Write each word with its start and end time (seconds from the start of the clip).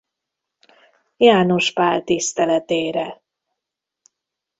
János 1.17 1.71
Pál 1.73 2.03
tiszteletére. 2.03 3.21